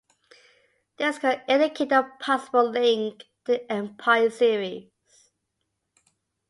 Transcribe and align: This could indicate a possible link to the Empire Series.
This 0.97 1.19
could 1.19 1.43
indicate 1.47 1.91
a 1.91 2.11
possible 2.19 2.67
link 2.71 3.19
to 3.19 3.27
the 3.45 3.71
Empire 3.71 4.31
Series. 4.31 4.89